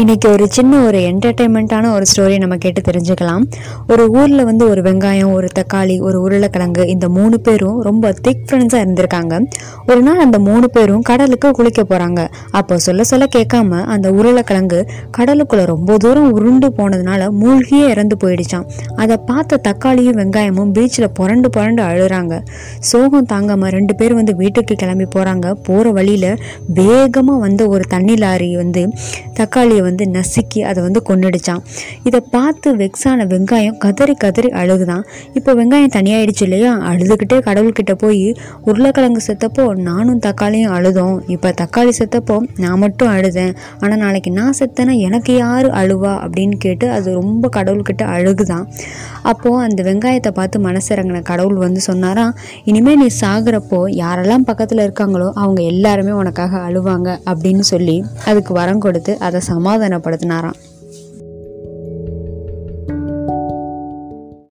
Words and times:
இன்னைக்கு 0.00 0.30
ஒரு 0.30 0.44
சின்ன 0.48 0.78
ஒரு 0.84 0.98
என்டர்டெயின்மெண்ட்டான 0.98 1.86
ஒரு 1.94 2.04
ஸ்டோரி 2.10 2.38
நம்ம 2.38 2.56
கேட்டு 2.56 2.80
தெரிஞ்சுக்கலாம். 2.80 3.42
ஒரு 3.88 4.04
ஊரில் 4.10 4.44
வந்து 4.44 4.68
ஒரு 4.68 4.80
வெங்காயம் 4.82 5.32
ஒரு 5.32 5.48
தக்காளி 5.58 6.00
ஒரு 6.00 6.18
உருளைக்கிழங்கு 6.20 6.86
இந்த 6.88 7.06
மூணு 7.08 7.40
பேரும் 7.40 7.82
ரொம்ப 7.82 8.12
திக் 8.12 8.44
ஃப்ரெண்ட்ஸாக 8.46 8.82
இருந்திருக்காங்க. 8.84 9.34
ஒரு 9.86 10.02
நாள் 10.02 10.18
அந்த 10.18 10.38
மூணு 10.38 10.70
பேரும் 10.70 11.02
கடலுக்கு 11.02 11.50
குளிக்க 11.50 11.82
போகிறாங்க 11.82 12.22
அப்போ 12.50 12.78
சொல்ல 12.78 13.04
சொல்ல 13.04 13.26
கேட்காம 13.36 13.80
அந்த 13.94 14.10
உருளைக்கிழங்கு 14.12 14.80
கடலுக்குள்ளே 15.18 15.64
ரொம்ப 15.64 15.96
தூரம் 15.96 16.30
உருண்டு 16.32 16.70
போனதுனால 16.78 17.28
மூழ்கியே 17.42 17.88
இறந்து 17.88 18.16
போயிடுச்சான் 18.24 18.66
அதை 18.96 19.18
பார்த்த 19.26 19.60
தக்காளியும் 19.68 20.18
வெங்காயமும் 20.22 20.72
பீச்சில் 20.78 21.08
புரண்டு 21.12 21.50
புரண்டு 21.50 21.82
அழுகிறாங்க 21.82 22.40
சோகம் 22.90 23.28
தாங்காமல் 23.34 23.70
ரெண்டு 23.70 23.94
பேரும் 23.94 24.16
வந்து 24.16 24.36
வீட்டுக்கு 24.36 24.74
கிளம்பி 24.74 25.08
போகிறாங்க 25.16 25.54
போகிற 25.68 25.90
வழியில் 25.90 26.30
வேகமாக 26.80 27.38
வந்த 27.38 27.62
ஒரு 27.66 27.84
தண்ணி 27.88 28.16
லாரி 28.16 28.50
வந்து 28.56 28.84
தக்காளியை 29.34 29.80
வந்து 29.82 30.06
நசுக்கி 30.12 30.60
அதை 30.62 30.80
வந்து 30.82 31.02
கொன்னுடுச்சான் 31.08 31.62
இதை 32.02 32.20
பார்த்து 32.30 32.68
வெக்ஸான 32.76 33.26
வெங்காயம் 33.26 33.78
கதறி 33.78 34.14
கதறி 34.14 34.50
அழுகுதான் 34.60 35.04
இப்போ 35.34 35.50
வெங்காயம் 35.54 35.94
தனியாயிடுச்சு 35.96 36.44
இல்லையா? 36.46 36.72
அழுதுகிட்டே 36.90 37.38
கடவுள்கிட்ட 37.48 37.94
போய் 37.94 38.22
உருளைக்கிழங்கு 38.66 39.22
செத்தப்போ 39.28 39.64
நானும் 39.88 40.20
தக்காளியும் 40.26 40.74
அழுதோம். 40.76 41.16
இப்போ 41.26 41.48
தக்காளி 41.60 41.92
செத்தப்போ 41.98 42.36
நான் 42.58 42.78
மட்டும் 42.78 43.12
அழுதேன். 43.16 43.52
ஆனால் 43.80 44.02
நாளைக்கு 44.04 44.30
நான் 44.30 44.58
செத்தேன்னா 44.60 44.96
எனக்கு 45.00 45.34
யார் 45.36 45.68
அழுவா? 45.80 46.14
அப்படின்னு 46.24 46.56
கேட்டு 46.58 46.86
அது 46.90 47.08
ரொம்ப 47.12 47.48
கடவுள்கிட்ட 47.56 48.02
அழுகுதான் 48.14 48.66
அப்போது 49.22 49.62
அந்த 49.64 49.80
வெங்காயத்தை 49.82 50.30
பார்த்து 50.32 50.56
மனசிறங்கின 50.60 51.22
கடவுள் 51.22 51.58
வந்து 51.64 51.80
சொன்னாராம் 51.80 52.32
இனிமேல் 52.64 53.00
நீ 53.02 53.08
சாகுறப்போ 53.20 53.80
யாரெல்லாம் 53.94 54.44
பக்கத்தில் 54.44 54.82
இருக்காங்களோ 54.84 55.28
அவங்க 55.34 55.60
எல்லாருமே 55.62 56.12
உனக்காக 56.12 56.60
அழுவாங்க 56.68 57.08
அப்படின்னு 57.26 57.64
சொல்லி 57.72 57.96
அதுக்கு 58.24 58.52
வரம் 58.54 58.80
கொடுத்து 58.80 59.12
அதை 59.18 59.40
சமாதானப்படுத்தினாராம். 59.72 60.58